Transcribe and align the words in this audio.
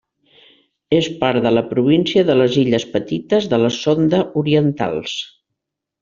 És 0.99 1.09
part 1.23 1.41
de 1.47 1.51
la 1.57 1.63
província 1.73 2.23
de 2.31 2.37
les 2.41 2.57
illes 2.63 2.85
Petites 2.97 3.47
de 3.55 3.59
la 3.65 3.69
Sonda 3.79 4.23
Orientals. 4.43 5.13